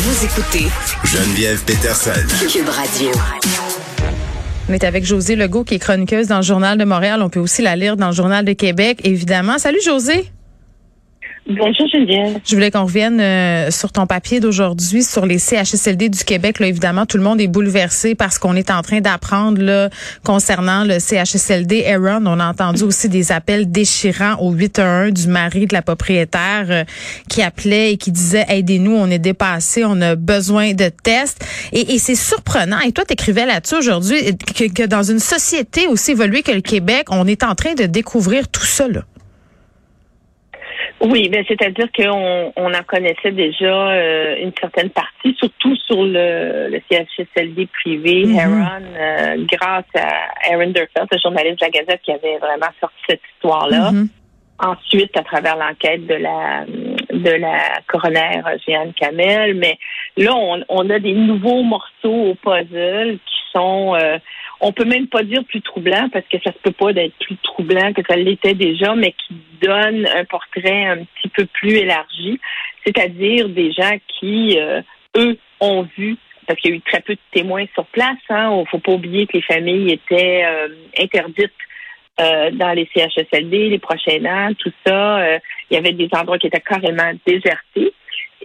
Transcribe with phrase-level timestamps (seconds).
[0.00, 0.68] Vous écoutez
[1.02, 2.12] Geneviève Peterson.
[2.48, 3.10] Cube Radio.
[4.68, 7.20] On est avec José Legault, qui est chroniqueuse dans le Journal de Montréal.
[7.20, 9.58] On peut aussi la lire dans le Journal de Québec, évidemment.
[9.58, 10.30] Salut, José.
[12.44, 16.60] Je voulais qu'on revienne euh, sur ton papier d'aujourd'hui sur les CHSLD du Québec.
[16.60, 19.88] Là, évidemment, tout le monde est bouleversé parce qu'on est en train d'apprendre là
[20.24, 22.26] concernant le CHSLD Aaron.
[22.26, 26.84] On a entendu aussi des appels déchirants au 811 du mari de la propriétaire euh,
[27.30, 31.42] qui appelait et qui disait aidez-nous, on est dépassé, on a besoin de tests.
[31.72, 32.80] Et, c'est surprenant.
[32.80, 37.06] Et toi, t'écrivais là-dessus aujourd'hui que, que dans une société aussi évoluée que le Québec,
[37.10, 38.86] on est en train de découvrir tout ça.
[41.00, 46.68] Oui, ben c'est-à-dire qu'on on en connaissait déjà euh, une certaine partie, surtout sur le,
[46.70, 48.38] le CHSLD privé, Mhm.
[48.38, 52.96] Aaron, euh, grâce à Aaron Derfeld, le journaliste de la Gazette qui avait vraiment sorti
[53.08, 53.92] cette histoire-là.
[53.92, 54.08] Mhm.
[54.60, 59.78] Ensuite, à travers l'enquête de la de la coroner Jeanne Kamel, mais
[60.16, 64.18] là, on, on a des nouveaux morceaux au puzzle qui sont, euh,
[64.60, 67.36] on peut même pas dire plus troublants parce que ça se peut pas d'être plus
[67.38, 72.40] troublant que ça l'était déjà, mais qui donnent un portrait un petit peu plus élargi,
[72.84, 74.82] c'est-à-dire des gens qui, euh,
[75.16, 78.16] eux, ont vu parce qu'il y a eu très peu de témoins sur place.
[78.30, 78.50] Hein.
[78.58, 81.52] Il faut pas oublier que les familles étaient euh, interdites
[82.20, 85.18] euh, dans les CHSLD, les prochains ans, tout ça.
[85.18, 85.38] Euh,
[85.70, 87.92] il y avait des endroits qui étaient carrément désertés.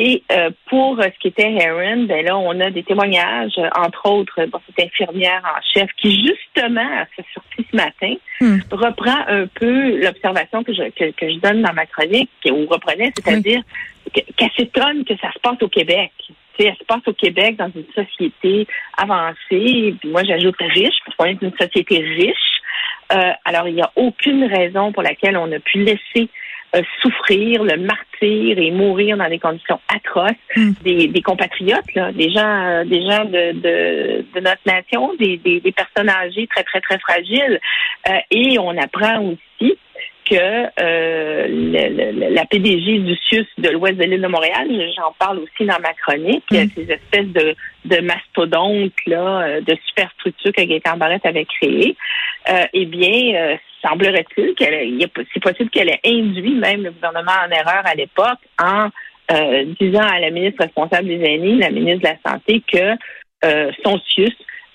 [0.00, 4.08] Et euh, pour ce qui était Heron, ben là, on a des témoignages, euh, entre
[4.08, 8.60] autres, bon, cette infirmière en chef qui, justement, s'est sortie ce matin, Hmm.
[8.70, 13.10] reprend un peu l'observation que je, que, que je donne dans ma chronique, ou reprenait,
[13.16, 13.62] c'est-à-dire
[14.14, 16.12] que- qu'elle s'étonne que ça se passe au Québec.
[16.28, 20.94] Tu sais, elle se passe au Québec dans une société avancée, puis moi j'ajoute riche,
[21.04, 22.36] parce qu'on est une société riche.
[23.12, 26.28] Euh, alors, il n'y a aucune raison pour laquelle on a pu laisser
[26.76, 30.72] euh, souffrir, le martyr et mourir dans des conditions atroces Mm.
[30.82, 35.36] des, des compatriotes, là, des gens, euh, des gens de, de, de notre nation, des,
[35.36, 37.60] des, des personnes âgées très très très fragiles.
[38.08, 39.78] Euh, et on apprend aussi
[40.28, 40.34] que
[40.80, 45.38] euh, le- le- la PDG du CIUS de l'ouest de l'île de Montréal, j'en parle
[45.38, 46.68] aussi dans ma chronique, Mm.
[46.74, 47.54] ces espèces de,
[47.86, 51.96] de mastodontes là, euh, de superstructures que Gaëtan Barrette avait créées,
[52.50, 56.90] euh, eh bien, euh, semblerait-il qu'elle, il est- c'est possible qu'elle ait induit même le
[56.90, 58.88] gouvernement en erreur à l'époque en
[59.78, 62.96] disant à la ministre responsable des aînés, la ministre de la Santé, que
[63.84, 64.32] son CIUS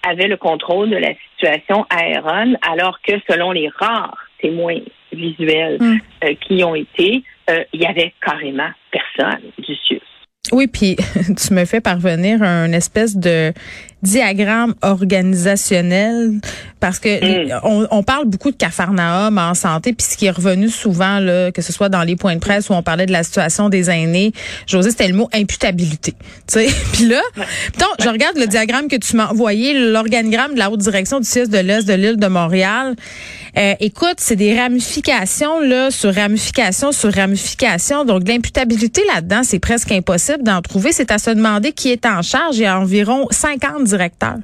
[0.07, 4.77] avait le contrôle de la situation à Aaron, alors que selon les rares témoins
[5.13, 5.97] visuels Mm.
[6.25, 9.92] euh, qui ont été, euh, il y avait carrément personne du CIUS.
[10.53, 10.95] Oui, puis
[11.37, 13.51] tu me fais parvenir un espèce de
[14.03, 16.39] diagramme organisationnel
[16.81, 17.87] parce que Mm.
[17.91, 21.61] on parle beaucoup de Cafarnaum en santé puis ce qui est revenu souvent là que
[21.61, 24.33] ce soit dans les points de presse où on parlait de la situation des aînés,
[24.67, 26.13] José c'était le mot imputabilité.
[26.45, 27.21] Tu sais, puis là,
[27.79, 31.25] donc je regarde le diagramme que tu m'as envoyé, l'organigramme de la haute direction du
[31.25, 32.95] CIS de l'Est de l'île de Montréal.
[33.57, 38.03] Euh, écoute, c'est des ramifications là sur ramifications sur ramifications.
[38.03, 40.91] Donc l'imputabilité là-dedans, c'est presque impossible d'en trouver.
[40.91, 42.57] C'est à se demander qui est en charge.
[42.57, 44.37] Il y a environ 50 directeurs.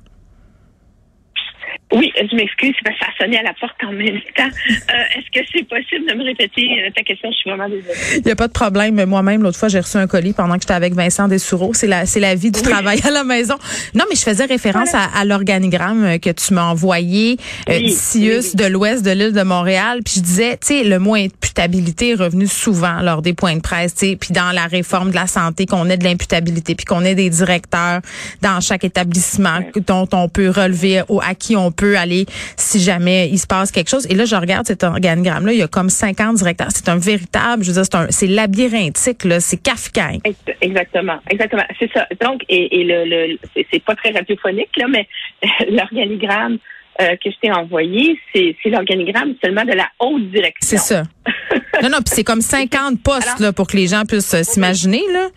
[1.91, 4.43] Oui, je m'excuse, parce que ça a sonné à la porte en même temps.
[4.89, 7.29] Euh, Est-ce que c'est possible de me répéter euh, ta question?
[7.31, 7.93] Je suis vraiment désolée.
[8.17, 9.03] Il n'y a pas de problème.
[9.05, 11.73] Moi-même, l'autre fois, j'ai reçu un colis pendant que j'étais avec Vincent Dessoureau.
[11.75, 12.65] C'est la, c'est la vie du Oui.
[12.65, 13.53] travail à la maison.
[13.93, 17.37] Non, mais je faisais référence à, à l'organigramme euh, que tu m'as envoyé,
[17.69, 18.41] euh, Oui, oui.
[18.55, 19.99] de l'ouest de l'île de Montréal.
[20.03, 23.61] Puis je disais, tu sais, le mot imputabilité est revenu souvent lors des points de
[23.61, 26.85] presse, tu sais, puis dans la réforme de la santé, qu'on ait de l'imputabilité, puis
[26.85, 28.01] qu'on ait des directeurs
[28.41, 32.25] dans chaque établissement dont on peut relever, au, à qui on peut aller
[32.57, 34.05] si jamais il se passe quelque chose.
[34.09, 36.67] Et là, je regarde cet organigramme-là, il y a comme 50 directeurs.
[36.71, 40.19] C'est un véritable, je veux dire, c'est labyrinthique, là, c'est kafkaïen.
[40.23, 41.63] Ex- Exactement, exactement.
[41.79, 42.05] C'est ça.
[42.21, 43.37] Donc, et, et le, le
[43.71, 45.07] c'est- pas très radiophonique, là, mais
[45.69, 46.57] l'organigramme
[47.01, 50.59] euh, que je t'ai envoyé, c'est c'est l'organigramme seulement de la haute direction.
[50.61, 51.03] C'est ça.
[51.81, 54.43] Non, non, puis c'est comme 50 postes Alors- là, pour que les gens puissent euh,
[54.43, 55.01] s'imaginer.
[55.13, 55.27] là.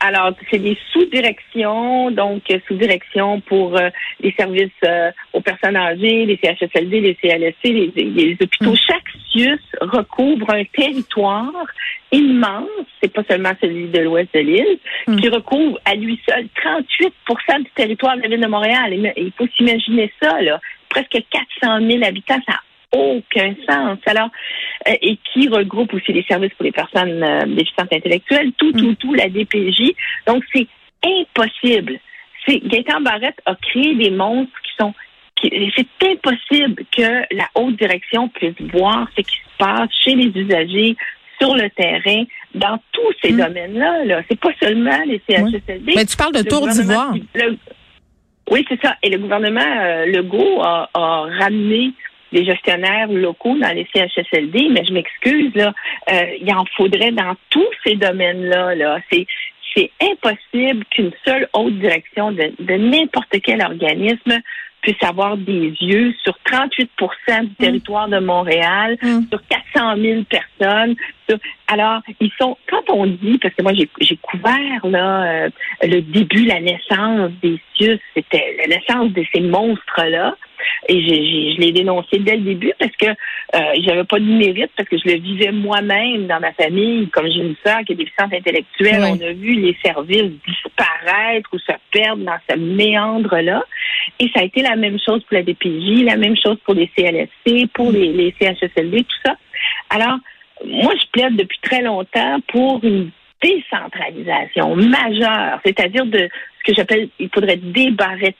[0.00, 3.90] Alors, c'est des sous-directions, donc euh, sous-direction pour euh,
[4.20, 8.72] les services euh, aux personnes âgées, les CHSLD, les CLSC, les, les hôpitaux.
[8.72, 8.76] Mm.
[8.76, 11.66] Chaque CIUS recouvre un territoire
[12.12, 12.68] immense,
[13.02, 14.78] c'est pas seulement celui de l'ouest de l'île,
[15.08, 15.16] Mm.
[15.16, 18.92] qui recouvre à lui seul 38% du territoire de la ville de Montréal.
[18.92, 20.60] Il il faut s'imaginer ça, là.
[20.88, 22.60] Presque 400 000 habitants, ça n'a
[22.92, 23.98] aucun sens.
[24.06, 24.30] Alors,
[24.88, 28.94] euh, et qui regroupe aussi les services pour les personnes euh, déficientes intellectuelles, tout, tout,
[28.94, 29.92] tout, la DPJ.
[30.26, 30.66] Donc, c'est
[31.04, 31.98] impossible.
[32.46, 34.94] C'est Gaëtan Barrette a créé des monstres qui sont
[35.40, 40.96] c'est impossible que la haute direction puisse voir ce qui se passe chez les usagers
[41.40, 42.24] sur le terrain
[42.54, 43.46] dans tous ces Mm.
[43.46, 44.04] domaines-là.
[44.04, 44.22] Là.
[44.28, 45.92] C'est pas seulement les CHSLD.
[45.94, 47.14] Mais tu parles de Le Tour d'Ivoire.
[48.50, 48.96] Oui, c'est ça.
[49.02, 51.92] Et le gouvernement euh, Legault a, a ramené
[52.32, 55.72] des gestionnaires locaux dans les CHSLD, mais je m'excuse, là,
[56.12, 58.74] euh, il en faudrait dans tous ces domaines-là.
[58.74, 58.98] Là.
[59.10, 59.26] C'est
[59.76, 64.38] c'est impossible qu'une seule haute direction de, de n'importe quel organisme
[64.80, 69.20] puisse avoir des yeux sur 38% du territoire de Montréal, Mm.
[69.30, 69.40] sur
[69.74, 70.94] 400 000 personnes.
[71.28, 75.48] sur- alors, ils sont, quand on dit, parce que moi j'ai j'ai couvert là euh,
[75.82, 80.34] le début, la naissance des CIUS, c'était la naissance de ces monstres-là.
[80.88, 84.88] Et je l'ai dénoncé dès le début parce que euh, j'avais pas de mérite, parce
[84.88, 88.32] que je le vivais moi-même dans ma famille, comme j'ai une sœur qui est déficiente
[88.32, 89.00] intellectuelle.
[89.02, 89.18] Oui.
[89.20, 93.64] On a vu les services disparaître ou se perdre dans ce méandre-là.
[94.20, 96.90] Et ça a été la même chose pour la DPJ, la même chose pour les
[96.96, 99.36] CLSC, pour les, les CHSLD, tout ça.
[99.90, 100.18] Alors,
[100.64, 103.10] moi, je plaide depuis très longtemps pour une
[103.42, 108.32] décentralisation majeure, c'est-à-dire de ce que j'appelle, il faudrait débarratiser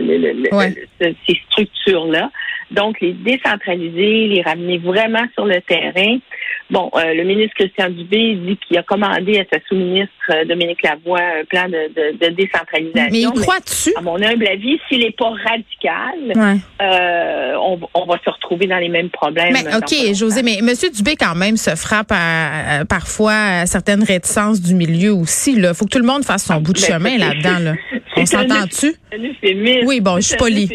[0.00, 2.30] le- le- le- ces structures-là.
[2.70, 6.18] Donc, les décentraliser, les ramener vraiment sur le terrain.
[6.70, 10.82] Bon, euh, le ministre Christian Dubé dit qu'il a commandé à sa sous-ministre euh, Dominique
[10.82, 13.08] Lavoie un plan de, de- de décentralisation.
[13.10, 13.92] Mais il croit dessus.
[13.96, 16.58] à mon humble avis, s'il n'est pas radical, Ouais.
[16.82, 19.54] euh, on, on va se retrouver dans les mêmes problèmes.
[19.54, 20.14] Mais OK.
[20.14, 20.68] José, mais M.
[20.94, 25.54] Dubé, quand même, se frappe à, à- parfois à certaines réticences du milieu aussi.
[25.56, 27.58] Il faut que tout le monde fasse son bout de Ben, chemin là-dedans.
[27.60, 27.74] Là.
[28.16, 28.94] On s'entend-tu?
[29.86, 30.68] Oui, bon, je suis polie.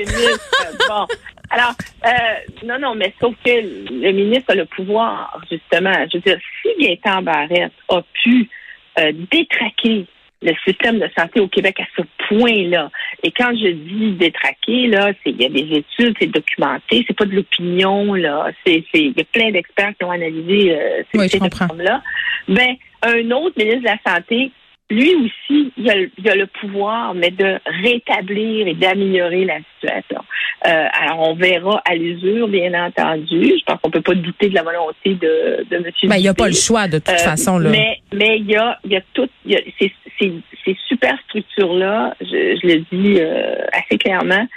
[0.90, 1.06] bon.
[1.54, 5.94] Alors, euh, non, non, mais sauf que le ministre a le pouvoir, justement.
[6.12, 8.50] Je veux dire, si Gaétan Barrette a pu
[8.98, 10.08] euh, détraquer
[10.42, 12.90] le système de santé au Québec à ce point-là,
[13.22, 17.16] et quand je dis détraquer, là, c'est il y a des études, c'est documenté, c'est
[17.16, 21.20] pas de l'opinion, là, c'est il y a plein d'experts qui ont analysé euh, ces,
[21.20, 22.02] Oui, ces là
[22.48, 24.52] Ben, un autre ministre de la Santé
[24.94, 30.22] lui aussi, il a, il a le pouvoir, mais de rétablir et d'améliorer la situation.
[30.66, 33.54] Euh, alors, on verra à l'usure, bien entendu.
[33.60, 35.84] Je pense qu'on peut pas douter de la volonté de, de M.
[36.04, 37.58] Ben, il n'y a pas le choix de toute Euh, façon.
[37.60, 37.70] Là.
[37.70, 40.32] Mais mais il y a il y a tout il y a ces, ces,
[40.64, 44.48] ces super structures là, je, je le dis euh, assez clairement,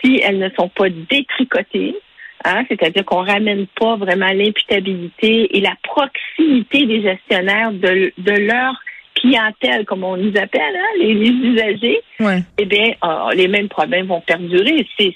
[0.00, 1.96] si elles ne sont pas détricotées,
[2.44, 8.74] hein, c'est-à-dire qu'on ramène pas vraiment l'imputabilité et la proximité des gestionnaires de, de leur
[9.14, 12.42] clientèle, comme on nous appelle, hein, les, les usagers, Ouais.
[12.58, 14.86] eh bien, euh, les mêmes problèmes vont perdurer.
[14.98, 15.14] C'est,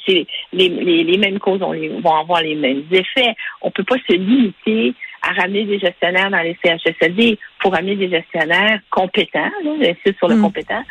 [0.53, 3.35] les, les, les mêmes causes les- vont avoir les mêmes effets.
[3.63, 7.39] On peut pas se limiter à ramener des gestionnaires dans les CHSLD.
[7.65, 10.43] Il faut ramener des gestionnaires compétents, là, j'insiste sur le Mm.
[10.43, 10.83] compétent,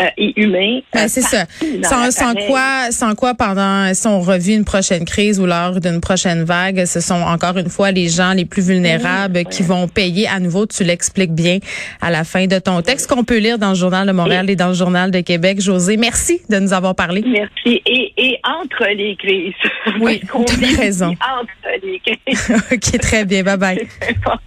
[0.00, 0.80] euh, et humains.
[0.94, 1.44] Ben, euh, c'est ça.
[1.82, 6.00] Sans, sans quoi, sans quoi, pendant, si on revit une prochaine crise ou lors d'une
[6.00, 10.26] prochaine vague, ce sont encore une fois les gens les plus vulnérables qui vont payer
[10.26, 10.64] à nouveau.
[10.64, 11.58] Tu l'expliques bien
[12.00, 14.56] à la fin de ton texte qu'on peut lire dans le Journal de Montréal et,
[14.56, 15.60] dans le Journal de Québec.
[15.60, 17.22] José, merci de nous avoir parlé.
[17.26, 17.82] Merci.
[17.84, 19.52] Et, et entre les crises.
[20.00, 21.08] Oui, t'as vit raison.
[21.10, 22.52] Entre les crises.
[22.72, 23.42] OK, très bien.
[23.42, 23.88] Bye bye.
[24.00, 24.40] C'est important.